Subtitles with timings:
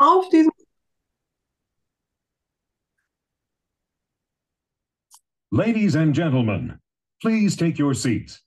[0.00, 0.50] auf diesem
[5.52, 6.80] Ladies and gentlemen,
[7.20, 8.40] please take your seats.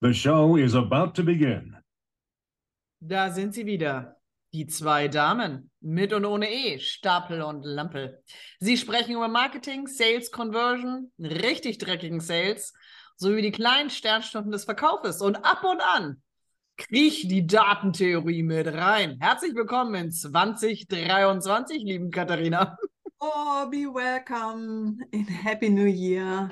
[0.00, 1.76] The show is about to begin.
[3.00, 4.16] Da sind sie wieder.
[4.52, 5.70] Die zwei Damen.
[5.80, 6.78] Mit und ohne E.
[6.78, 8.22] Stapel und Lampel.
[8.58, 12.72] Sie sprechen über Marketing, Sales, Conversion, richtig dreckigen Sales,
[13.16, 15.20] sowie die kleinen Sternstunden des Verkaufes.
[15.20, 16.22] Und ab und an
[16.78, 19.18] kriecht die Datentheorie mit rein.
[19.20, 22.78] Herzlich willkommen in 2023, lieben Katharina.
[23.18, 26.50] Oh, be welcome in Happy New Year.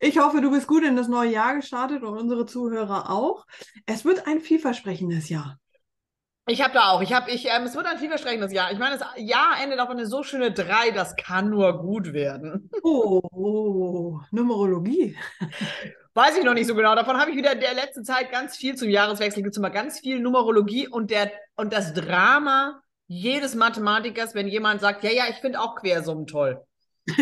[0.00, 3.46] Ich hoffe, du bist gut in das neue Jahr gestartet und unsere Zuhörer auch.
[3.86, 5.60] Es wird ein vielversprechendes Jahr.
[6.50, 7.02] Ich habe da auch.
[7.02, 8.72] Ich habe, ich, ähm, es wird ein vielversprechendes Jahr.
[8.72, 12.70] Ich meine, das Jahr endet auf eine so schöne 3, das kann nur gut werden.
[12.82, 15.14] Oh, oh Numerologie.
[16.14, 16.94] Weiß ich noch nicht so genau.
[16.94, 19.68] Davon habe ich wieder in der letzten Zeit ganz viel zum Jahreswechsel gibt es immer
[19.68, 25.24] ganz viel Numerologie und der und das Drama jedes Mathematikers, wenn jemand sagt, ja, ja,
[25.28, 26.64] ich finde auch Quersummen toll.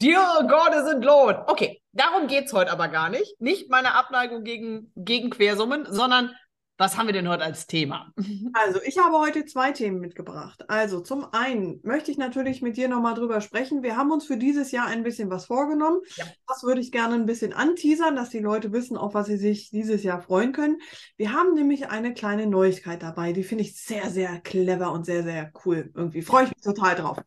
[0.00, 1.48] Dear God is in Lord.
[1.48, 3.40] Okay, darum geht es heute aber gar nicht.
[3.40, 6.34] Nicht meine Abneigung gegen, gegen Quersummen, sondern
[6.78, 8.12] was haben wir denn heute als Thema?
[8.54, 10.68] Also, ich habe heute zwei Themen mitgebracht.
[10.70, 13.82] Also, zum einen möchte ich natürlich mit dir nochmal drüber sprechen.
[13.82, 16.00] Wir haben uns für dieses Jahr ein bisschen was vorgenommen.
[16.16, 16.24] Ja.
[16.46, 19.70] Das würde ich gerne ein bisschen anteasern, dass die Leute wissen, auf was sie sich
[19.70, 20.78] dieses Jahr freuen können.
[21.16, 23.32] Wir haben nämlich eine kleine Neuigkeit dabei.
[23.32, 25.90] Die finde ich sehr, sehr clever und sehr, sehr cool.
[25.94, 27.18] Irgendwie freue ich mich total drauf.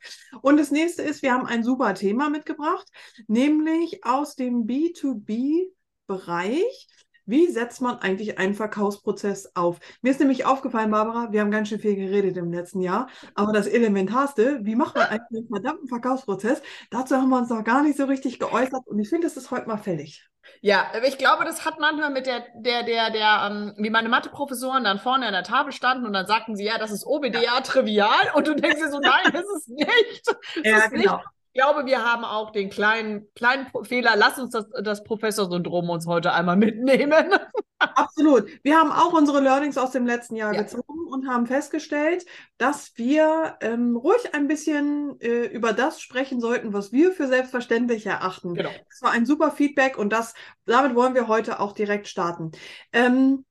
[0.42, 2.88] Und das nächste ist, wir haben ein super Thema mitgebracht,
[3.28, 6.88] nämlich aus dem B2B-Bereich
[7.32, 9.80] wie setzt man eigentlich einen Verkaufsprozess auf?
[10.02, 13.54] Mir ist nämlich aufgefallen, Barbara, wir haben ganz schön viel geredet im letzten Jahr, aber
[13.54, 16.62] das Elementarste, wie macht man eigentlich einen verdammten Verkaufsprozess?
[16.92, 19.50] Dazu haben wir uns noch gar nicht so richtig geäußert und ich finde, das ist
[19.50, 20.28] heute mal fällig.
[20.60, 24.84] Ja, ich glaube, das hat manchmal mit der, der, der, der, ähm, wie meine Matheprofessoren
[24.84, 27.62] dann vorne an der Tafel standen und dann sagten sie, ja, das ist OBDA ja.
[27.62, 30.28] trivial und du denkst dir so, nein, das ist nicht.
[30.28, 31.18] Das ja, ist genau.
[31.18, 31.26] Nicht.
[31.54, 34.14] Ich glaube, wir haben auch den kleinen, kleinen Fehler.
[34.16, 37.26] Lass uns das, das Professor-Syndrom uns heute einmal mitnehmen.
[37.78, 38.48] Absolut.
[38.64, 40.62] Wir haben auch unsere Learnings aus dem letzten Jahr ja.
[40.62, 42.26] gezogen und haben festgestellt,
[42.58, 48.06] dass wir ähm, ruhig ein bisschen äh, über das sprechen sollten, was wir für selbstverständlich
[48.06, 48.54] erachten.
[48.54, 48.70] Genau.
[48.90, 50.34] Das war ein super Feedback und das,
[50.66, 52.52] damit wollen wir heute auch direkt starten.
[52.94, 53.44] Ähm,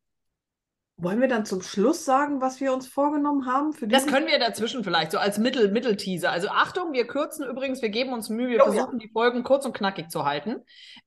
[1.03, 3.73] wollen wir dann zum Schluss sagen, was wir uns vorgenommen haben?
[3.73, 6.31] Für das können wir dazwischen vielleicht, so als Mittel, Mittelteaser.
[6.31, 9.07] Also Achtung, wir kürzen übrigens, wir geben uns Mühe, wir oh, versuchen ja.
[9.07, 10.57] die Folgen kurz und knackig zu halten.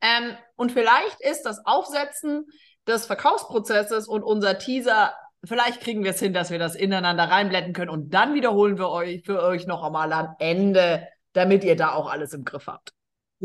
[0.02, 2.46] Ähm, und vielleicht ist das Aufsetzen
[2.88, 7.74] des Verkaufsprozesses und unser Teaser, vielleicht kriegen wir es hin, dass wir das ineinander reinblenden
[7.74, 11.94] können und dann wiederholen wir euch für euch noch einmal am Ende, damit ihr da
[11.94, 12.94] auch alles im Griff habt.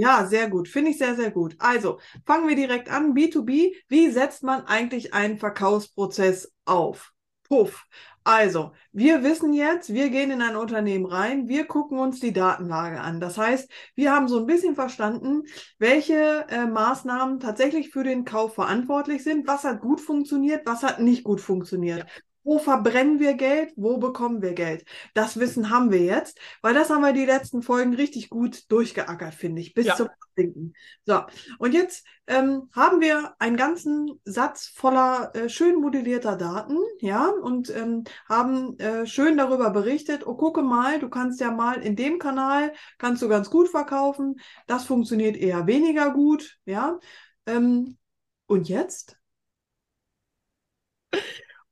[0.01, 0.69] Ja, sehr gut.
[0.69, 1.57] Finde ich sehr, sehr gut.
[1.59, 3.15] Also, fangen wir direkt an.
[3.15, 3.75] B2B.
[3.89, 7.13] Wie setzt man eigentlich einen Verkaufsprozess auf?
[7.49, 7.85] Puff.
[8.23, 13.01] Also, wir wissen jetzt, wir gehen in ein Unternehmen rein, wir gucken uns die Datenlage
[13.01, 13.21] an.
[13.21, 15.43] Das heißt, wir haben so ein bisschen verstanden,
[15.79, 21.01] welche äh, Maßnahmen tatsächlich für den Kauf verantwortlich sind, was hat gut funktioniert, was hat
[21.01, 22.07] nicht gut funktioniert.
[22.49, 23.75] Wo verbrennen wir Geld?
[23.77, 24.87] Wo bekommen wir Geld?
[25.13, 29.35] Das Wissen haben wir jetzt, weil das haben wir die letzten Folgen richtig gut durchgeackert,
[29.35, 29.97] finde ich, bis ja.
[29.97, 30.73] zum Denken.
[31.05, 31.25] So,
[31.59, 37.69] und jetzt ähm, haben wir einen ganzen Satz voller äh, schön modellierter Daten, ja, und
[37.69, 42.19] ähm, haben äh, schön darüber berichtet, oh, gucke mal, du kannst ja mal in dem
[42.19, 46.99] Kanal, kannst du ganz gut verkaufen, das funktioniert eher weniger gut, ja.
[47.45, 47.99] Ähm,
[48.47, 49.19] und jetzt?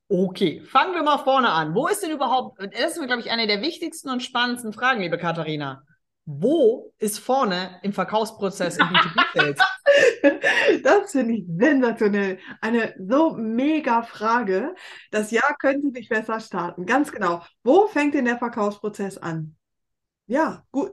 [0.09, 1.75] Okay, fangen wir mal vorne an.
[1.75, 5.19] Wo ist denn überhaupt, das ist, glaube ich, eine der wichtigsten und spannendsten Fragen, liebe
[5.19, 5.83] Katharina.
[6.25, 9.59] Wo ist vorne im Verkaufsprozess im B2B-Sales?
[10.83, 12.39] das finde ich sensationell.
[12.61, 14.75] Eine so mega Frage.
[15.11, 16.85] Das Jahr könnte nicht besser starten.
[16.85, 17.45] Ganz genau.
[17.63, 19.57] Wo fängt denn der Verkaufsprozess an?
[20.27, 20.91] Ja, gut.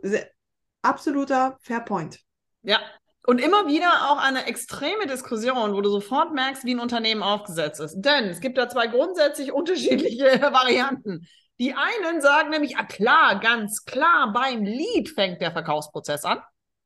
[0.84, 2.20] Absoluter Fairpoint.
[2.62, 2.80] Ja,
[3.26, 7.80] und immer wieder auch eine extreme Diskussion, wo du sofort merkst, wie ein Unternehmen aufgesetzt
[7.80, 8.02] ist.
[8.02, 11.28] Denn es gibt da zwei grundsätzlich unterschiedliche Varianten.
[11.60, 16.40] Die einen sagen nämlich, ah klar, ganz klar, beim Lead fängt der Verkaufsprozess an.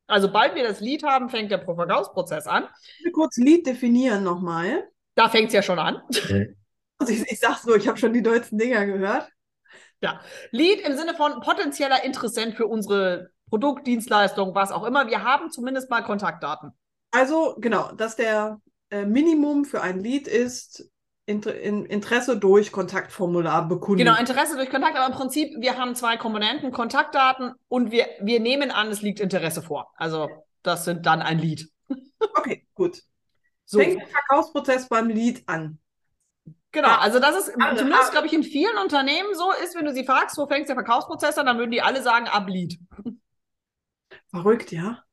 [0.05, 2.67] Also, bald wir das Lead haben, fängt der Verkaufsprozess an.
[3.13, 4.87] Kurz Lead definieren nochmal.
[5.15, 6.01] Da fängt es ja schon an.
[6.99, 9.29] Also ich, ich sag's nur, ich habe schon die deutschen Dinger gehört.
[10.01, 10.19] Ja,
[10.49, 15.07] Lead im Sinne von potenzieller Interessent für unsere Produkt, Dienstleistung, was auch immer.
[15.07, 16.71] Wir haben zumindest mal Kontaktdaten.
[17.11, 18.59] Also genau, dass der
[18.89, 20.89] äh, Minimum für ein Lead ist,
[21.25, 23.99] Inter in Interesse durch Kontaktformular bekunden.
[23.99, 28.39] Genau, Interesse durch Kontakt, aber im Prinzip, wir haben zwei Komponenten, Kontaktdaten und wir, wir
[28.39, 29.91] nehmen an, es liegt Interesse vor.
[29.97, 30.29] Also
[30.63, 31.69] das sind dann ein Lead.
[32.19, 33.03] Okay, gut.
[33.65, 33.77] So.
[33.77, 35.77] Fängt der Verkaufsprozess beim Lead an?
[36.71, 38.11] Genau, also das ist Also, zumindest, ah.
[38.11, 41.37] glaube ich, in vielen Unternehmen so ist, wenn du sie fragst, wo fängt der Verkaufsprozess
[41.37, 42.77] an, dann würden die alle sagen, ab Lead.
[44.41, 45.03] Verrückt, ja.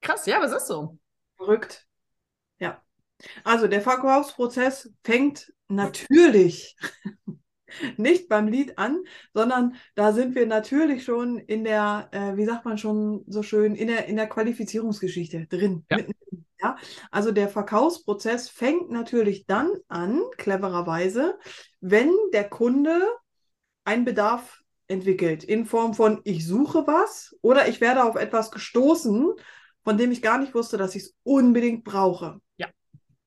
[0.00, 0.98] Krass, ja, was ist so?
[1.36, 1.86] Verrückt.
[2.58, 2.82] Ja.
[3.44, 6.76] Also der Verkaufsprozess fängt natürlich
[7.96, 9.02] nicht beim Lied an,
[9.34, 13.74] sondern da sind wir natürlich schon in der, äh, wie sagt man schon so schön,
[13.74, 15.84] in der, in der Qualifizierungsgeschichte drin.
[15.90, 15.96] Ja.
[15.98, 16.76] mittendrin, ja.
[17.10, 21.38] Also der Verkaufsprozess fängt natürlich dann an, clevererweise,
[21.80, 23.00] wenn der Kunde
[23.84, 29.32] einen Bedarf entwickelt in Form von ich suche was oder ich werde auf etwas gestoßen,
[29.84, 32.40] von dem ich gar nicht wusste, dass ich es unbedingt brauche.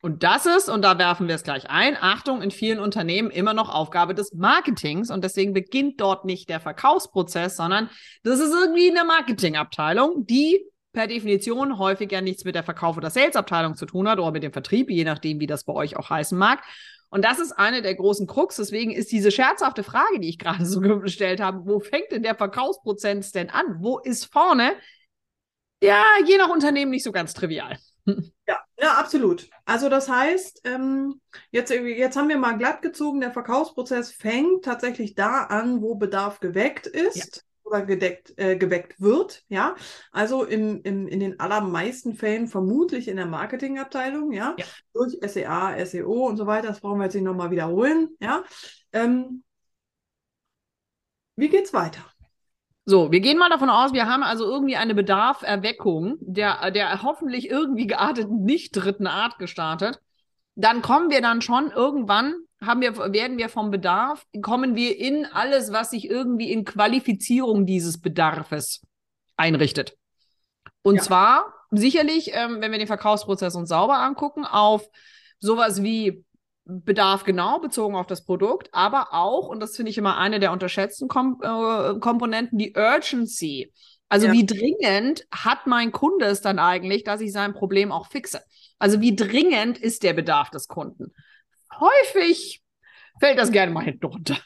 [0.03, 3.53] Und das ist, und da werfen wir es gleich ein, Achtung, in vielen Unternehmen immer
[3.53, 5.11] noch Aufgabe des Marketings.
[5.11, 7.89] Und deswegen beginnt dort nicht der Verkaufsprozess, sondern
[8.23, 13.11] das ist irgendwie eine Marketingabteilung, die per Definition häufig ja nichts mit der Verkauf- oder
[13.11, 16.09] Salesabteilung zu tun hat oder mit dem Vertrieb, je nachdem, wie das bei euch auch
[16.09, 16.63] heißen mag.
[17.11, 18.55] Und das ist eine der großen Krux.
[18.55, 22.35] Deswegen ist diese scherzhafte Frage, die ich gerade so gestellt habe, wo fängt denn der
[22.35, 23.65] Verkaufsprozess denn an?
[23.79, 24.73] Wo ist vorne?
[25.83, 27.77] Ja, je nach Unternehmen nicht so ganz trivial.
[28.47, 29.47] Ja, ja, absolut.
[29.63, 31.21] Also das heißt, ähm,
[31.51, 36.41] jetzt, jetzt haben wir mal glatt gezogen, der Verkaufsprozess fängt tatsächlich da an, wo Bedarf
[36.41, 39.43] geweckt ist oder gedeckt, äh, geweckt wird.
[39.47, 39.75] Ja,
[40.11, 44.65] also im, im, in den allermeisten Fällen vermutlich in der Marketingabteilung, ja, Ja.
[44.93, 46.67] durch SEA, SEO und so weiter.
[46.67, 48.09] Das brauchen wir jetzt nicht nochmal wiederholen.
[48.19, 48.43] Ja,
[48.93, 49.43] ähm,
[51.35, 52.01] wie geht's weiter?
[52.85, 57.49] So, wir gehen mal davon aus, wir haben also irgendwie eine Bedarferweckung der, der hoffentlich
[57.49, 60.01] irgendwie gearteten, nicht dritten Art gestartet.
[60.55, 65.25] Dann kommen wir dann schon irgendwann, haben wir, werden wir vom Bedarf, kommen wir in
[65.25, 68.81] alles, was sich irgendwie in Qualifizierung dieses Bedarfes
[69.37, 69.97] einrichtet.
[70.83, 71.01] Und Ja.
[71.01, 74.87] zwar sicherlich, ähm, wenn wir den Verkaufsprozess uns sauber angucken, auf
[75.39, 76.23] sowas wie
[76.65, 80.51] Bedarf genau bezogen auf das Produkt, aber auch, und das finde ich immer eine der
[80.51, 83.73] unterschätzten Kom äh, Komponenten, die Urgency.
[84.09, 84.33] Also Ja.
[84.33, 88.41] wie dringend hat mein Kunde es dann eigentlich, dass ich sein Problem auch fixe?
[88.77, 91.13] Also wie dringend ist der Bedarf des Kunden?
[91.79, 92.61] Häufig
[93.19, 94.37] fällt das gerne mal hinten runter.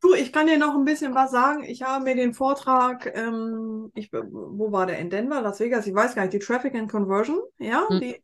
[0.00, 1.64] Du, ich kann dir noch ein bisschen was sagen.
[1.64, 4.98] Ich habe mir den Vortrag, ähm, ich, wo war der?
[4.98, 8.00] In Denver, Las Vegas, ich weiß gar nicht, die Traffic and Conversion, ja, Hm.
[8.00, 8.14] die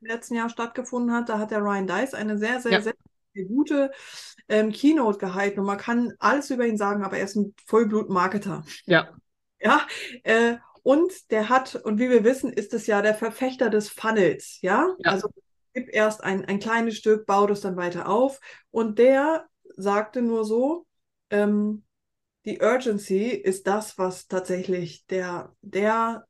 [0.00, 1.28] im letzten Jahr stattgefunden hat.
[1.28, 2.80] Da hat der Ryan Dice eine sehr, sehr, Ja.
[2.80, 2.94] sehr
[3.46, 3.92] gute
[4.48, 8.64] ähm, Keynote gehalten und man kann alles über ihn sagen, aber er ist ein Vollblut-Marketer.
[8.86, 9.10] Ja.
[9.60, 9.82] Ja,
[10.24, 14.58] äh, und der hat, und wie wir wissen, ist es ja der Verfechter des Funnels,
[14.62, 14.88] ja?
[14.98, 15.12] Ja.
[15.12, 15.28] Also
[15.74, 18.40] gib erst ein, ein kleines Stück, bau das dann weiter auf.
[18.70, 19.46] Und der
[19.76, 20.86] sagte nur so,
[21.30, 21.84] ähm,
[22.44, 26.26] die Urgency ist das, was tatsächlich der, der,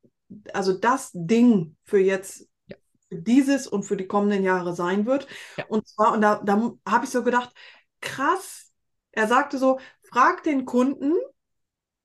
[0.53, 2.77] also das Ding für jetzt, Ja.
[3.09, 5.27] für dieses und für die kommenden Jahre sein wird.
[5.57, 5.65] Ja.
[5.69, 7.55] Und zwar, und da, da habe ich so gedacht,
[8.01, 8.73] krass,
[9.13, 11.15] er sagte so, frag den Kunden,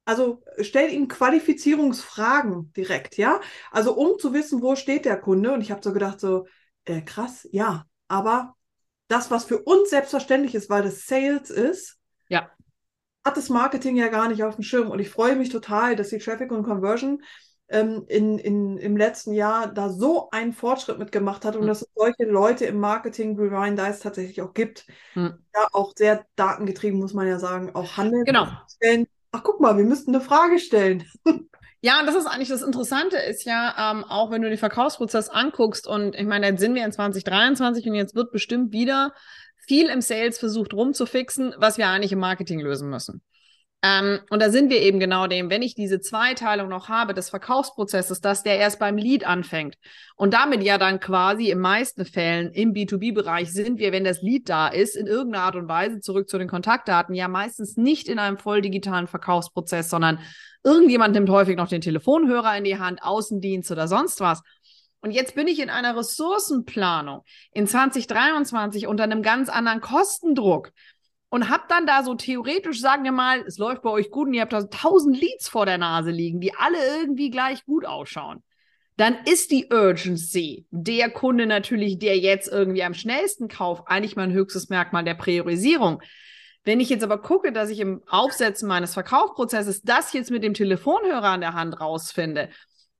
[0.05, 3.41] also stell ihm Qualifizierungsfragen direkt, ja?
[3.71, 5.51] Also um zu wissen, wo steht der Kunde.
[5.51, 6.45] Und ich habe so gedacht, so,
[6.85, 8.55] äh, krass, ja, aber
[9.07, 11.99] das, was für uns selbstverständlich ist, weil das Sales ist,
[12.29, 12.49] Ja.
[13.23, 14.89] hat das Marketing ja gar nicht auf dem Schirm.
[14.89, 17.23] Und ich freue mich total, dass die Traffic und Conversion
[17.67, 21.67] ähm, in, in, im letzten Jahr da so einen Fortschritt mitgemacht hat und Mhm.
[21.67, 24.85] dass es solche Leute im Marketing Ryan Dice tatsächlich auch gibt.
[25.15, 25.39] Mhm.
[25.55, 28.25] Ja, auch sehr datengetrieben, muss man ja sagen, auch handeln.
[28.25, 28.47] Genau.
[29.31, 31.03] Ach, guck mal, wir müssten eine Frage stellen.
[31.85, 35.29] Ja, und das ist eigentlich das Interessante, ist ja, ähm, auch wenn du den Verkaufsprozess
[35.29, 39.13] anguckst, und ich meine, jetzt sind wir in 2023 und jetzt wird bestimmt wieder
[39.67, 43.21] viel im Sales versucht rumzufixen, was wir eigentlich im Marketing lösen müssen.
[43.85, 47.29] Ähm, und da sind wir eben genau dem, wenn ich diese Zweiteilung noch habe des
[47.29, 49.75] Verkaufsprozesses, dass der erst beim Lead anfängt
[50.15, 54.49] und damit ja dann quasi in meisten Fällen im B2B-Bereich sind wir, wenn das Lead
[54.49, 58.17] da ist, in irgendeiner Art und Weise zurück zu den Kontaktdaten, ja meistens nicht in
[58.17, 60.17] einem voll digitalen Verkaufsprozess, sondern
[60.63, 64.41] irgendjemand nimmt häufig noch den Telefonhörer in die Hand, Außendienst oder sonst was.
[65.01, 70.71] Und jetzt bin ich in einer Ressourcenplanung in 2023 unter einem ganz anderen Kostendruck
[71.35, 74.33] und habe dann da so theoretisch, sagen wir mal, es läuft bei euch gut und
[74.33, 78.41] ihr habt da tausend Leads vor der Nase liegen, die alle irgendwie gleich gut ausschauen.
[78.95, 84.31] Dann ist die Urgency der Kunde natürlich, der jetzt irgendwie am schnellsten kauft, eigentlich mein
[84.31, 86.01] höchstes Merkmal der Priorisierung.
[86.63, 90.53] Wenn ich jetzt aber gucke, dass ich im Aufsetzen meines Verkaufsprozesses das jetzt mit dem
[90.53, 92.47] Telefonhörer an der Hand rausfinde,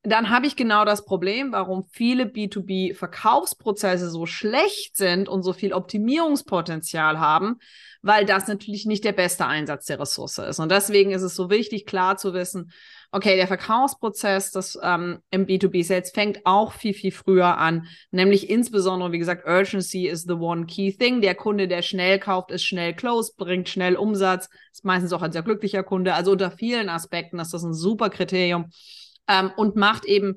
[0.06, 5.74] dann habe ich genau das Problem, warum viele B2B-Verkaufsprozesse so schlecht sind und so viel
[5.74, 7.60] Optimierungspotenzial haben,
[8.06, 10.60] weil das natürlich nicht der beste Einsatz der Ressource ist.
[10.60, 12.72] Und deswegen ist es so wichtig, klar zu wissen,
[13.12, 17.88] okay, der Verkaufsprozess das, ähm, im B2B-Sales fängt auch viel, viel früher an.
[18.12, 21.22] Nämlich insbesondere, wie gesagt, Urgency is the one key thing.
[21.22, 25.32] Der Kunde, der schnell kauft, ist schnell closed, bringt schnell Umsatz, ist meistens auch ein
[25.32, 26.14] sehr glücklicher Kunde.
[26.14, 28.70] Also unter vielen Aspekten ist das ein super Kriterium
[29.28, 30.36] ähm, und macht eben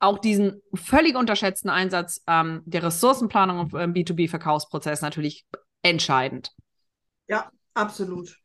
[0.00, 5.46] auch diesen völlig unterschätzten Einsatz ähm, der Ressourcenplanung im B2B-Verkaufsprozess natürlich
[5.82, 6.50] entscheidend.
[7.28, 8.38] Ja, absolut.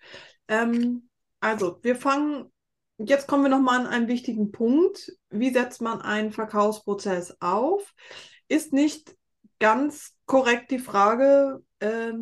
[0.47, 1.09] Ähm,
[1.39, 2.51] also, wir fangen
[2.99, 5.11] jetzt kommen wir nochmal an einen wichtigen Punkt.
[5.29, 7.93] Wie setzt man einen Verkaufsprozess auf?
[8.47, 9.15] Ist nicht
[9.59, 12.13] ganz korrekt die Frage, äh,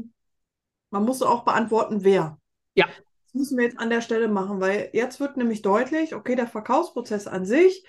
[0.89, 2.39] man muss auch beantworten, wer.
[2.75, 2.87] Ja.
[3.25, 6.47] Das müssen wir jetzt an der Stelle machen, weil jetzt wird nämlich deutlich, okay, der
[6.47, 7.85] Verkaufsprozess an sich,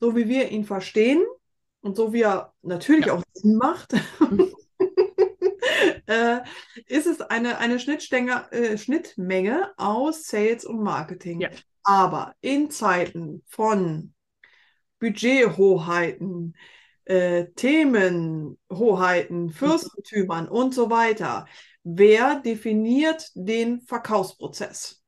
[0.00, 1.24] so wie wir ihn verstehen
[1.80, 3.14] und so wie er natürlich ja.
[3.14, 3.94] auch Sinn macht,
[6.10, 6.40] äh,
[6.86, 11.40] ist es eine, eine äh, Schnittmenge aus Sales und Marketing.
[11.40, 11.50] Ja.
[11.84, 14.12] Aber in Zeiten von
[14.98, 16.56] Budgethoheiten,
[17.04, 21.46] äh, Themenhoheiten, Fürstentümern und so weiter,
[21.84, 25.02] wer definiert den Verkaufsprozess?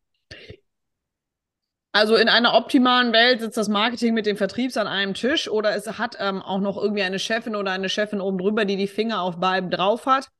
[1.94, 5.76] Also in einer optimalen Welt sitzt das Marketing mit dem Vertriebs an einem Tisch oder
[5.76, 8.87] es hat ähm, auch noch irgendwie eine Chefin oder eine Chefin oben drüber, die die
[8.87, 10.30] Finger auf beiden drauf hat.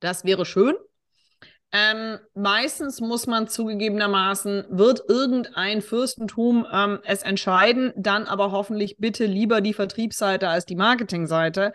[0.00, 0.74] Das wäre schön.
[1.72, 9.24] Ähm, meistens muss man zugegebenermaßen, wird irgendein Fürstentum ähm, es entscheiden, dann aber hoffentlich bitte
[9.24, 11.72] lieber die Vertriebsseite als die Marketingseite.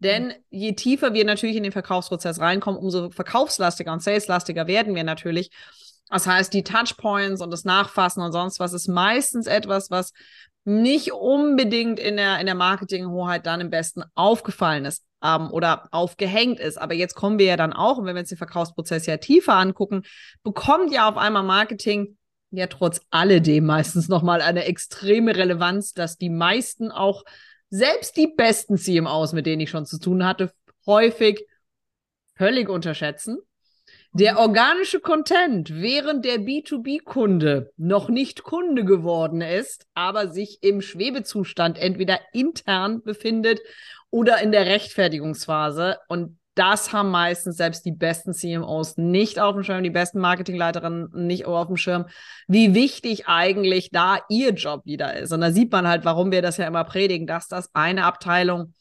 [0.00, 5.02] Denn je tiefer wir natürlich in den Verkaufsprozess reinkommen, umso verkaufslastiger und saleslastiger werden wir
[5.02, 5.50] natürlich.
[6.10, 10.12] Das heißt, die Touchpoints und das Nachfassen und sonst was ist meistens etwas, was
[10.64, 16.60] nicht unbedingt in der, in der Marketinghoheit dann im besten aufgefallen ist ähm, oder aufgehängt
[16.60, 16.78] ist.
[16.78, 19.54] Aber jetzt kommen wir ja dann auch, und wenn wir uns den Verkaufsprozess ja tiefer
[19.54, 20.02] angucken,
[20.42, 22.16] bekommt ja auf einmal Marketing
[22.50, 27.24] ja trotz alledem meistens nochmal eine extreme Relevanz, dass die meisten auch,
[27.70, 30.50] selbst die besten CMOs, mit denen ich schon zu tun hatte,
[30.86, 31.46] häufig
[32.34, 33.38] völlig unterschätzen.
[34.12, 34.38] Der mhm.
[34.38, 42.18] organische Content, während der B2B-Kunde noch nicht Kunde geworden ist, aber sich im Schwebezustand entweder
[42.32, 43.60] intern befindet
[44.10, 45.98] oder in der Rechtfertigungsphase.
[46.08, 51.10] Und das haben meistens selbst die besten CMOs nicht auf dem Schirm, die besten Marketingleiterinnen
[51.12, 52.06] nicht auf dem Schirm,
[52.48, 55.32] wie wichtig eigentlich da ihr Job wieder ist.
[55.32, 58.74] Und da sieht man halt, warum wir das ja immer predigen, dass das eine Abteilung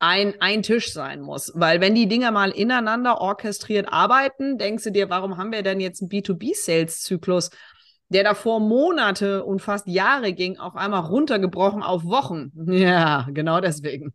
[0.00, 1.50] ein, ein Tisch sein muss.
[1.54, 5.80] Weil wenn die Dinger mal ineinander orchestriert arbeiten, denkst du dir, warum haben wir denn
[5.80, 7.48] jetzt einen B2B-Sales-Zyklus,
[8.10, 12.52] der davor Monate und fast Jahre ging, auf einmal runtergebrochen auf Wochen?
[12.70, 14.12] Ja, genau deswegen.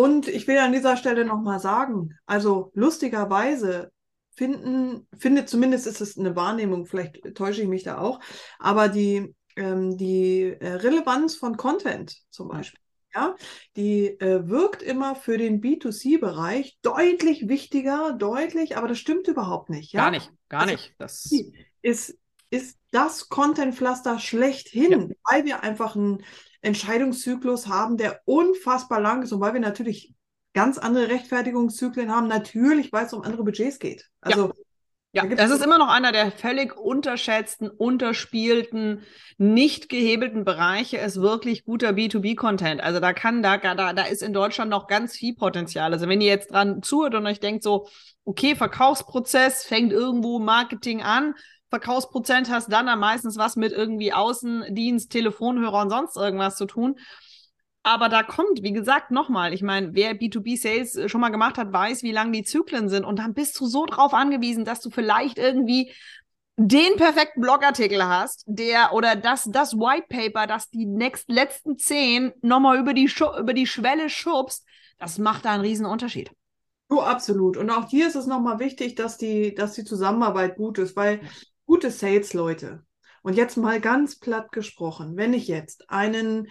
[0.00, 3.92] Und ich will an dieser Stelle nochmal sagen, also lustigerweise
[4.30, 8.18] finden, findet zumindest ist es eine Wahrnehmung, vielleicht täusche ich mich da auch,
[8.58, 12.80] aber die, ähm, die äh, Relevanz von Content zum Beispiel,
[13.14, 13.36] ja,
[13.76, 19.92] die äh, wirkt immer für den B2C-Bereich deutlich wichtiger, deutlich, aber das stimmt überhaupt nicht.
[19.92, 20.04] Ja?
[20.04, 20.94] Gar nicht, gar also, nicht.
[20.96, 21.30] Das
[21.82, 25.16] ist, ist das Content-Pflaster schlechthin, ja.
[25.30, 26.24] weil wir einfach ein
[26.62, 30.14] Entscheidungszyklus haben, der unfassbar lang ist und weil wir natürlich
[30.52, 34.08] ganz andere Rechtfertigungszyklen haben, natürlich, weil es um andere Budgets geht.
[34.20, 34.54] Also ja.
[35.12, 39.02] Ja, da das ist immer noch einer der völlig unterschätzten, unterspielten,
[39.38, 42.80] nicht gehebelten Bereiche, ist wirklich guter B2B-Content.
[42.80, 45.92] Also da kann, da, da, da ist in Deutschland noch ganz viel Potenzial.
[45.92, 47.88] Also wenn ihr jetzt dran zuhört und euch denkt so,
[48.24, 51.34] okay, Verkaufsprozess fängt irgendwo Marketing an,
[51.70, 56.98] Verkaufsprozent hast, dann am meistens was mit irgendwie Außendienst, Telefonhörer und sonst irgendwas zu tun.
[57.82, 62.02] Aber da kommt, wie gesagt, nochmal, ich meine, wer B2B-Sales schon mal gemacht hat, weiß,
[62.02, 63.04] wie lang die Zyklen sind.
[63.04, 65.92] Und dann bist du so drauf angewiesen, dass du vielleicht irgendwie
[66.56, 72.32] den perfekten Blogartikel hast, der oder das, das White Paper, das die next, letzten zehn
[72.42, 74.66] nochmal über die, über die Schwelle schubst,
[74.98, 76.30] das macht da einen riesen Unterschied.
[76.90, 77.56] Oh, absolut.
[77.56, 81.20] Und auch hier ist es nochmal wichtig, dass die, dass die Zusammenarbeit gut ist, weil
[81.70, 82.84] gute Sales-Leute,
[83.22, 86.48] und jetzt mal ganz platt gesprochen, wenn ich jetzt einen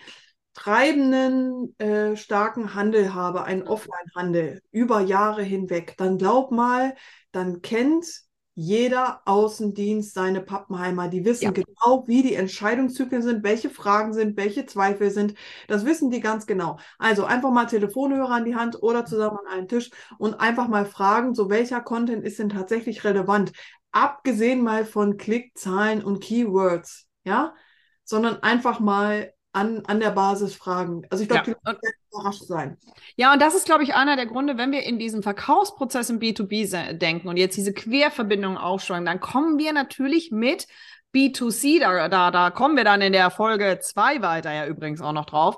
[0.53, 6.95] treibenden, äh, starken Handel habe, einen Offline-Handel über Jahre hinweg, dann glaub mal,
[7.33, 8.05] dann kennt
[8.55, 11.09] jeder Außendienst seine Pappenheimer.
[11.09, 11.51] Die wissen ja.
[11.51, 15.33] genau, wie die Entscheidungszyklen sind, welche Fragen sind, welche Zweifel sind.
[15.67, 16.77] Das wissen die ganz genau.
[16.97, 20.85] Also einfach mal Telefonhörer an die Hand oder zusammen an einen Tisch und einfach mal
[20.85, 23.53] fragen, so welcher Content ist denn tatsächlich relevant
[23.91, 27.53] abgesehen mal von Klickzahlen und Keywords, ja,
[28.03, 31.03] sondern einfach mal an, an der Basis fragen.
[31.10, 31.74] Also ich glaube, Ja,
[32.12, 32.77] überrascht sein.
[33.15, 36.19] Ja, und das ist, glaube ich, einer der Gründe, wenn wir in diesen Verkaufsprozess im
[36.19, 40.67] B2B se- denken und jetzt diese Querverbindungen aufschlagen, dann kommen wir natürlich mit
[41.12, 45.13] B2C, da, da, da kommen wir dann in der Folge 2 weiter ja übrigens auch
[45.13, 45.58] noch drauf,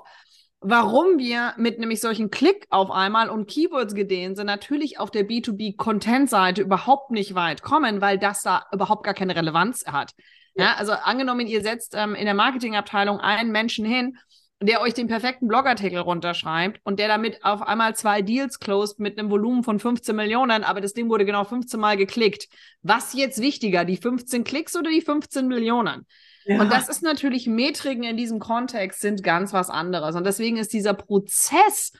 [0.62, 5.28] warum wir mit nämlich solchen Klick auf einmal und Keywords gedehnt sind, natürlich auf der
[5.28, 10.12] B2B-Content-Seite überhaupt nicht weit kommen, weil das da überhaupt gar keine Relevanz hat.
[10.54, 14.18] Ja, also angenommen, ihr setzt ähm, in der Marketingabteilung einen Menschen hin,
[14.60, 19.18] der euch den perfekten Blogartikel runterschreibt und der damit auf einmal zwei Deals closed mit
[19.18, 22.48] einem Volumen von 15 Millionen, aber das Ding wurde genau 15 Mal geklickt.
[22.82, 26.06] Was jetzt wichtiger, die 15 Klicks oder die 15 Millionen?
[26.46, 30.16] Und das ist natürlich, Metriken in diesem Kontext sind ganz was anderes.
[30.16, 31.92] Und deswegen ist dieser Prozess,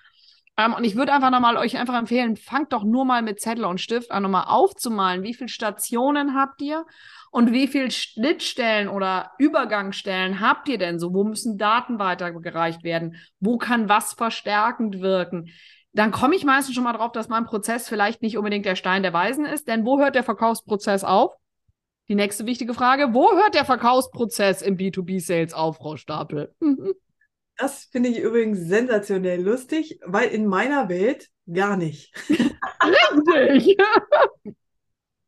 [0.56, 3.64] ähm, und ich würde einfach nochmal euch einfach empfehlen, fangt doch nur mal mit Zettel
[3.64, 6.84] und Stift an, nochmal aufzumalen, wie viele Stationen habt ihr
[7.30, 11.14] und wie viele Schnittstellen oder Übergangsstellen habt ihr denn so?
[11.14, 13.16] Wo müssen Daten weitergereicht werden?
[13.40, 15.50] Wo kann was verstärkend wirken?
[15.94, 19.02] Dann komme ich meistens schon mal drauf, dass mein Prozess vielleicht nicht unbedingt der Stein
[19.02, 21.32] der Weisen ist, denn wo hört der Verkaufsprozess auf?
[22.08, 26.54] Die nächste wichtige Frage, wo hört der Verkaufsprozess im B2B-Sales auf, Frau Stapel?
[27.58, 32.12] Das finde ich übrigens sensationell lustig, weil in meiner Welt gar nicht.
[32.82, 33.76] Richtig.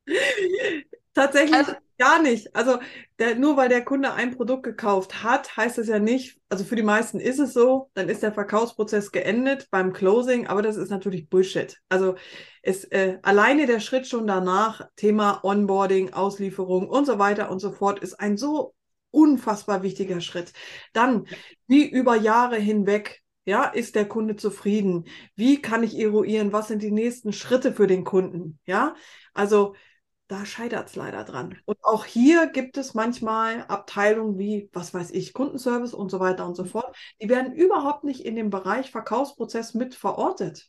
[1.15, 2.55] Tatsächlich Also- gar nicht.
[2.55, 2.79] Also
[3.19, 6.77] der, nur weil der Kunde ein Produkt gekauft hat, heißt es ja nicht, also für
[6.77, 10.91] die meisten ist es so, dann ist der Verkaufsprozess geendet beim Closing, aber das ist
[10.91, 11.79] natürlich Bullshit.
[11.89, 12.17] Also
[12.63, 17.73] es äh, alleine der Schritt schon danach, Thema Onboarding, Auslieferung und so weiter und so
[17.73, 18.75] fort, ist ein so
[19.11, 20.53] unfassbar wichtiger Schritt.
[20.93, 21.27] Dann,
[21.67, 25.05] wie über Jahre hinweg, ja, ist der Kunde zufrieden?
[25.37, 28.59] Wie kann ich eruieren, was sind die nächsten Schritte für den Kunden?
[28.67, 28.95] Ja,
[29.35, 29.75] also
[30.29, 31.59] da scheitert es leider dran.
[31.67, 36.47] Und auch hier gibt es manchmal Abteilungen wie, was weiß ich, Kundenservice und so weiter
[36.47, 36.97] und so fort.
[37.21, 40.69] Die werden überhaupt nicht in dem Bereich Verkaufsprozess mit verortet.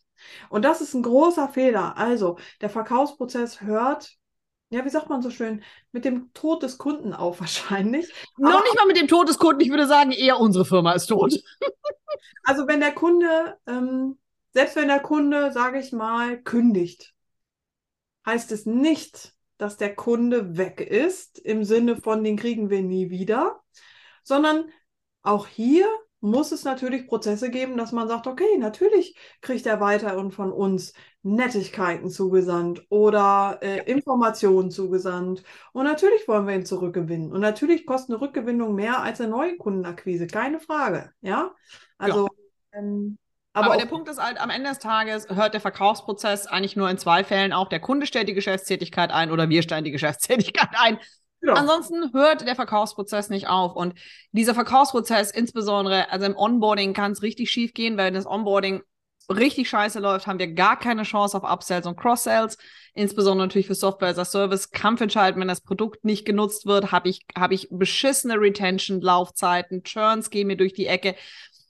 [0.50, 1.98] Und das ist ein großer Fehler.
[1.98, 4.18] Also der Verkaufsprozess hört,
[4.70, 8.14] ja, wie sagt man so schön, mit dem Tod des Kunden auf wahrscheinlich.
[8.38, 11.08] Noch nicht mal mit dem Tod des Kunden, ich würde sagen, eher unsere Firma ist
[11.08, 11.34] tot.
[12.48, 14.20] Also wenn der Kunde, ähm,
[14.54, 17.14] selbst wenn der Kunde, sage ich mal, kündigt,
[18.26, 23.10] heißt es nicht, dass der Kunde weg ist, im Sinne von, den kriegen wir nie
[23.10, 23.62] wieder,
[24.24, 24.66] sondern
[25.22, 25.88] auch hier
[26.26, 30.94] muss es natürlich Prozesse geben, dass man sagt, okay, natürlich kriegt er weiterhin von uns
[31.22, 35.44] Nettigkeiten zugesandt oder äh, Informationen zugesandt.
[35.72, 37.32] Und natürlich wollen wir ihn zurückgewinnen.
[37.32, 41.12] Und natürlich kostet eine Rückgewinnung mehr als eine neue Kundenakquise, keine Frage.
[41.22, 41.54] Ja,
[41.98, 42.28] also,
[42.74, 43.18] ähm,
[43.56, 46.90] Aber, aber, der Punkt ist halt, am Ende des Tages hört der Verkaufsprozess eigentlich nur
[46.90, 47.70] in zwei Fällen auf.
[47.70, 51.00] Der Kunde stellt die Geschäftstätigkeit ein oder wir stellen die Geschäftstätigkeit ein.
[51.40, 51.54] genau.
[51.54, 53.78] Ansonsten hört der Verkaufsprozess nicht auf.
[53.78, 53.94] Und
[54.34, 58.84] dieser Verkaufsprozess, insbesondere, also im Onboarding kann es richtig schief gehen, weil wenn das Onboarding
[59.30, 62.58] richtig scheiße läuft, haben wir gar keine Chance auf Upsells und Cross-Sells.
[62.94, 64.72] Insbesondere natürlich für Software as a Service.
[64.72, 70.48] Kampfentscheidend, wenn das Produkt nicht genutzt wird, habe ich, habe ich beschissene Retention-Laufzeiten, Churns gehen
[70.48, 71.16] mir durch die Ecke.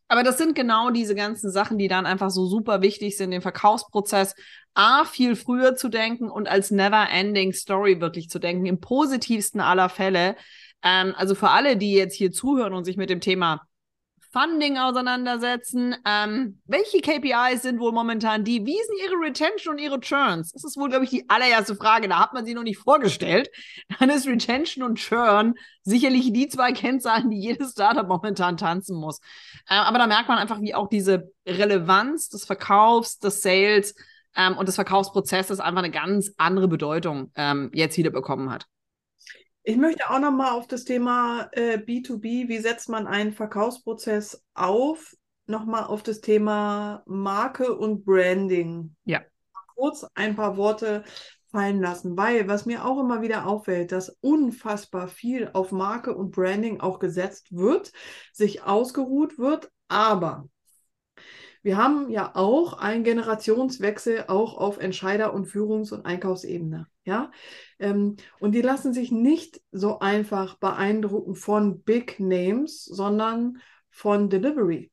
[0.07, 3.41] Aber das sind genau diese ganzen Sachen, die dann einfach so super wichtig sind, den
[3.41, 4.35] Verkaufsprozess
[4.75, 9.89] A, viel früher zu denken und als never-ending Story wirklich zu denken, im positivsten aller
[9.89, 10.35] Fälle.
[10.83, 13.61] Ähm, also für alle, die jetzt hier zuhören und sich mit dem Thema
[14.35, 18.65] Funding auseinandersetzen, ähm, welche KPIs sind wohl momentan die?
[18.65, 20.51] Wie sind ihre Retention und ihre Churns?
[20.51, 22.09] Das ist wohl, glaube ich, die allererste Frage.
[22.09, 23.49] Da hat man sie noch nicht vorgestellt.
[23.99, 29.19] Dann ist Retention und Churn sicherlich die zwei Kennzahlen, die jedes Startup momentan tanzen muss.
[29.69, 33.95] Äh, aber da merkt man einfach, wie auch diese Relevanz des Verkaufs, des Sales
[34.35, 38.67] ähm, und des Verkaufsprozesses einfach eine ganz andere Bedeutung ähm, jetzt wieder bekommen hat.
[39.67, 45.15] Ich möchte auch nochmal auf das Thema äh, B2B, wie setzt man einen Verkaufsprozess auf,
[45.47, 48.95] nochmal auf das Thema Marke und Branding.
[49.05, 49.21] Ja.
[49.75, 51.03] Kurz ein paar Worte
[51.51, 56.29] fallen lassen, weil was mir auch immer wieder auffällt, dass unfassbar viel auf Marke und
[56.29, 57.91] Branding auch gesetzt wird,
[58.33, 60.47] sich ausgeruht wird, aber
[61.65, 66.85] wir haben ja auch einen Generationswechsel auch auf Entscheider- und Führungs- und Einkaufsebene.
[67.05, 67.31] Ja,
[67.79, 73.57] ähm, und die lassen sich nicht so einfach beeindrucken von Big Names, sondern
[73.89, 74.91] von Delivery.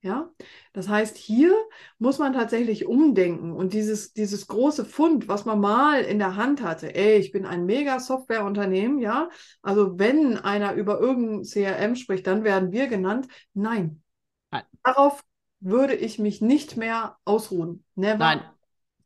[0.00, 0.30] Ja,
[0.72, 1.54] das heißt, hier
[1.98, 6.62] muss man tatsächlich umdenken und dieses, dieses große Fund, was man mal in der Hand
[6.62, 9.28] hatte, ey, ich bin ein mega Softwareunternehmen, ja,
[9.60, 13.28] also wenn einer über irgendein CRM spricht, dann werden wir genannt.
[13.52, 14.02] Nein,
[14.50, 14.64] Nein.
[14.82, 15.22] darauf
[15.64, 17.84] würde ich mich nicht mehr ausruhen.
[17.94, 18.18] Never.
[18.18, 18.40] Nein.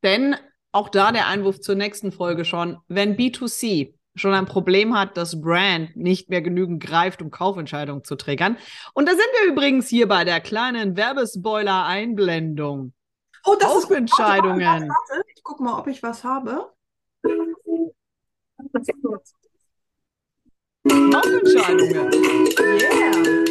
[0.02, 0.36] Denn
[0.72, 5.40] auch da der Einwurf zur nächsten Folge schon, wenn B2C schon ein Problem hat, dass
[5.40, 8.58] Brand nicht mehr genügend greift, um Kaufentscheidungen zu triggern.
[8.92, 12.92] Und da sind wir übrigens hier bei der kleinen Werbespoiler-Einblendung.
[13.44, 14.60] Oh, das Kaufentscheidungen.
[14.60, 16.72] ist Warte, warte, Ich guck mal, ob ich was habe.
[21.12, 22.10] Kaufentscheidungen.
[22.60, 23.47] Yeah.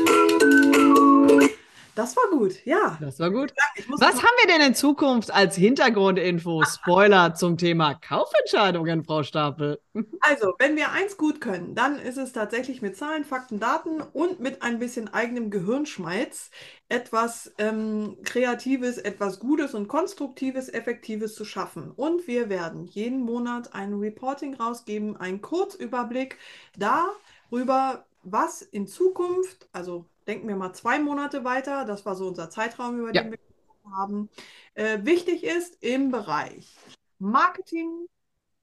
[1.97, 2.95] Das war gut, ja.
[3.01, 3.51] Das war gut.
[3.97, 9.81] Was haben wir denn in Zukunft als Hintergrundinfo, Spoiler zum Thema Kaufentscheidungen, Frau Stapel?
[10.19, 14.39] Also, wenn wir eins gut können, dann ist es tatsächlich mit Zahlen, Fakten, Daten und
[14.39, 16.51] mit ein bisschen eigenem Gehirnschmalz
[16.87, 21.89] etwas ähm, Kreatives, etwas Gutes und Konstruktives, Effektives zu schaffen.
[21.95, 26.37] Und wir werden jeden Monat ein Reporting rausgeben, einen Kurzüberblick
[26.77, 32.49] darüber, was in Zukunft, also denken wir mal zwei Monate weiter, das war so unser
[32.49, 33.23] Zeitraum, über Ja.
[33.23, 34.29] den wir gesprochen haben,
[34.75, 36.75] äh, wichtig ist im Bereich
[37.19, 38.07] Marketing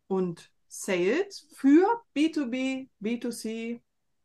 [0.08, 3.80] und Sales für B2B, B2C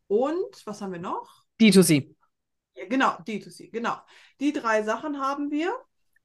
[0.08, 1.44] und was haben wir noch?
[1.60, 2.14] D2C.
[2.74, 3.96] Ja, genau, D2C, genau.
[4.40, 5.74] Die drei Sachen haben wir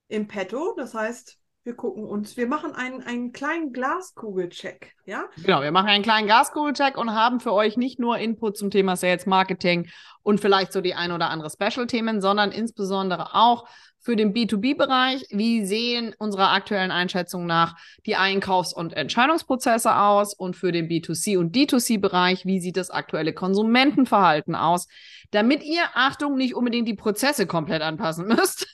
[0.07, 0.73] im Petto.
[0.75, 5.25] Das heißt, wir gucken uns, wir machen einen, einen kleinen Glaskugelcheck, ja?
[5.43, 8.95] Genau, wir machen einen kleinen Gaskugelcheck und haben für euch nicht nur Input zum Thema
[8.95, 9.89] Sales Marketing
[10.21, 13.67] und vielleicht so die ein oder andere Special-Themen, sondern insbesondere auch
[14.05, 15.25] für den B2B-Bereich.
[15.31, 20.35] Wie sehen unserer aktuellen Einschätzung nach die Einkaufs- und Entscheidungsprozesse aus?
[20.35, 24.87] Und für den B2C- und D2C-Bereich, wie sieht das aktuelle Konsumentenverhalten aus?
[25.31, 28.67] Damit ihr, Achtung, nicht unbedingt die Prozesse komplett anpassen müsst,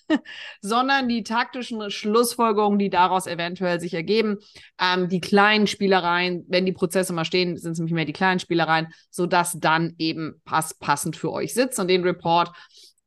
[0.60, 4.38] sondern die taktischen Schlussfolgerungen, die daraus eventuell sich ergeben,
[4.82, 8.42] ähm, die kleinen Spielereien, wenn die Prozesse mal stehen, sind es nämlich mehr die kleinen
[8.42, 11.80] Spielereien, sodass dann eben pass passend für euch sitzt.
[11.80, 12.52] Und den Report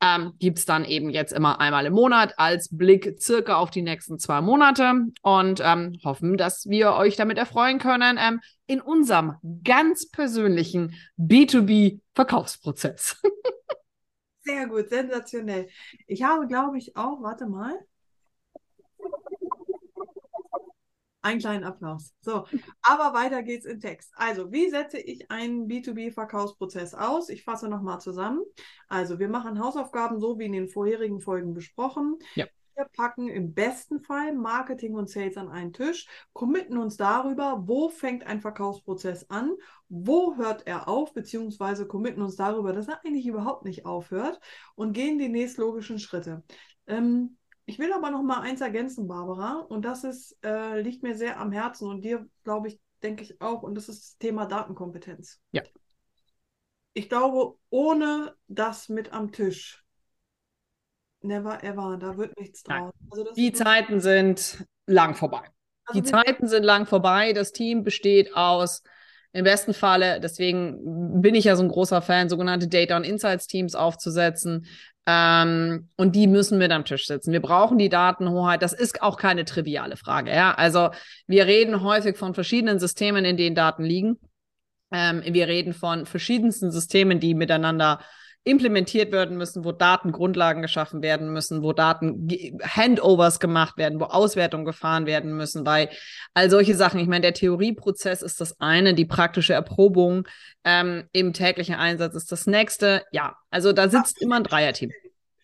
[0.04, 3.82] ähm, gibt es dann eben jetzt immer einmal im Monat als Blick circa auf die
[3.82, 9.34] nächsten zwei Monate und ähm, hoffen, dass wir euch damit erfreuen können ähm, in unserem
[9.64, 13.22] ganz persönlichen B2B-Verkaufsprozess.
[14.42, 15.68] Sehr gut, sensationell.
[16.06, 17.72] Ich habe, glaube ich, auch, warte mal.
[21.24, 22.12] Einen kleinen Applaus.
[22.20, 22.44] So,
[22.82, 24.12] aber weiter geht's im Text.
[24.14, 27.30] Also, wie setze ich einen B2B-Verkaufsprozess aus?
[27.30, 28.42] Ich fasse nochmal zusammen.
[28.88, 32.18] Also, wir machen Hausaufgaben so wie in den vorherigen Folgen besprochen.
[32.34, 32.44] Ja.
[32.76, 37.88] Wir packen im besten Fall Marketing und Sales an einen Tisch, committen uns darüber, wo
[37.88, 39.54] fängt ein Verkaufsprozess an,
[39.88, 44.40] wo hört er auf, beziehungsweise committen uns darüber, dass er eigentlich überhaupt nicht aufhört
[44.74, 46.42] und gehen die nächstlogischen Schritte.
[46.86, 51.16] Ähm, ich will aber noch mal eins ergänzen, Barbara, und das ist, äh, liegt mir
[51.16, 54.46] sehr am Herzen und dir, glaube ich, denke ich auch, und das ist das Thema
[54.46, 55.40] Datenkompetenz.
[55.52, 55.62] Ja.
[56.92, 59.82] Ich glaube, ohne das mit am Tisch,
[61.22, 62.92] never ever, da wird nichts draus.
[63.10, 65.42] Also Die Zeiten sind lang vorbei.
[65.86, 67.32] also Die Zeiten sind lang vorbei.
[67.32, 68.82] Das Team besteht aus,
[69.34, 73.48] im besten Falle, deswegen bin ich ja so ein großer Fan, sogenannte Data und Insights
[73.48, 74.66] Teams aufzusetzen.
[75.06, 77.32] Ähm, und die müssen mit am Tisch sitzen.
[77.32, 78.62] Wir brauchen die Datenhoheit.
[78.62, 80.30] Das ist auch keine triviale Frage.
[80.30, 80.54] Ja?
[80.54, 80.90] Also
[81.26, 84.18] wir reden häufig von verschiedenen Systemen, in denen Daten liegen.
[84.92, 88.00] Ähm, wir reden von verschiedensten Systemen, die miteinander
[88.44, 92.28] implementiert werden müssen, wo Datengrundlagen geschaffen werden müssen, wo Daten
[92.62, 95.88] Handovers gemacht werden, wo Auswertungen gefahren werden müssen, bei
[96.34, 97.00] all solche Sachen.
[97.00, 100.28] Ich meine, der Theorieprozess ist das eine, die praktische Erprobung
[100.64, 103.04] ähm, im täglichen Einsatz ist das nächste.
[103.12, 104.90] Ja, also da sitzt immer ein Dreierteam.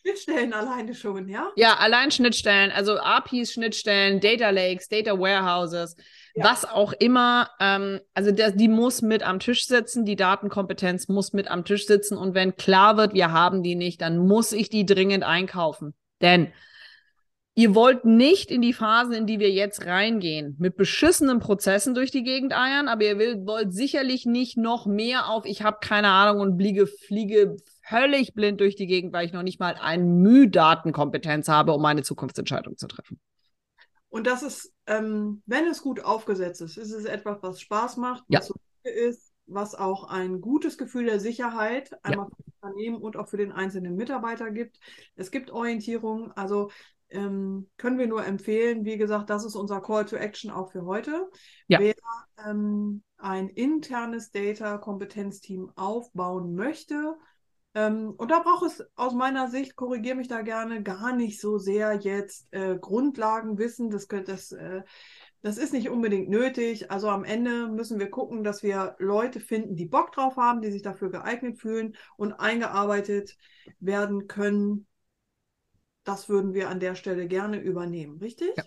[0.03, 1.51] Schnittstellen alleine schon, ja?
[1.57, 5.97] Ja, allein Schnittstellen, also APIs, Schnittstellen, Data Lakes, Data Warehouses,
[6.35, 6.45] Ja.
[6.45, 7.51] was auch immer.
[7.61, 11.87] Ähm, also der, die muss mit am Tisch sitzen, die Datenkompetenz muss mit am Tisch
[11.87, 12.17] sitzen.
[12.17, 15.95] Und wenn klar wird, wir haben die nicht, dann muss ich die dringend einkaufen.
[16.23, 16.53] Denn
[17.55, 22.11] ihr wollt nicht in die Phasen, in die wir jetzt reingehen, mit beschissenen Prozessen durch
[22.11, 26.09] die Gegend eiern, aber ihr will, wollt sicherlich nicht noch mehr auf, ich habe keine
[26.09, 27.57] Ahnung und fliege, fliege
[27.91, 31.85] völlig blind durch die Gegend, weil ich noch nicht mal ein Müh Datenkompetenz habe, um
[31.85, 33.21] eine Zukunftsentscheidung zu treffen.
[34.09, 38.25] Und das ist, ähm, wenn es gut aufgesetzt ist, ist es etwas, was Spaß macht,
[38.29, 38.39] Ja.
[38.39, 43.17] was solide ist, was auch ein gutes Gefühl der Sicherheit einmal für das Unternehmen und
[43.17, 44.79] auch für den einzelnen Mitarbeiter gibt.
[45.17, 46.71] Es gibt Orientierung, also
[47.09, 48.85] ähm, können wir nur empfehlen.
[48.85, 51.29] Wie gesagt, das ist unser Call to Action auch für heute.
[51.67, 51.81] Ja.
[51.81, 51.95] Wer
[52.47, 57.17] ähm, ein internes Data-Kompetenzteam aufbauen möchte,
[57.75, 61.59] ähm, und da braucht es aus meiner Sicht, korrigiere mich da gerne, gar nicht so
[61.59, 63.91] sehr jetzt äh, Grundlagenwissen.
[63.91, 64.83] Das, das, äh,
[65.43, 66.91] das ist nicht unbedingt nötig.
[66.91, 70.73] Also am Ende müssen wir gucken, dass wir Leute finden, die Bock drauf haben, die
[70.73, 73.37] sich dafür geeignet fühlen und eingearbeitet
[73.79, 74.87] werden können.
[76.03, 78.51] Das würden wir an der Stelle gerne übernehmen, richtig?
[78.57, 78.65] Ja.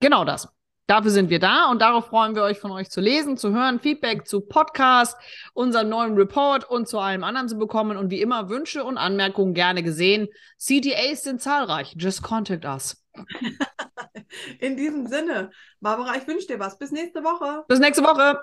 [0.00, 0.48] Genau das.
[0.86, 3.80] Dafür sind wir da und darauf freuen wir euch von euch zu lesen, zu hören,
[3.80, 5.16] Feedback zu Podcast,
[5.52, 7.96] unseren neuen Report und zu allem anderen zu bekommen.
[7.96, 10.28] Und wie immer Wünsche und Anmerkungen gerne gesehen.
[10.58, 11.96] CTAs sind zahlreich.
[11.98, 13.04] Just contact us.
[14.60, 16.78] In diesem Sinne, Barbara, ich wünsche dir was.
[16.78, 17.64] Bis nächste Woche.
[17.66, 18.38] Bis nächste Woche.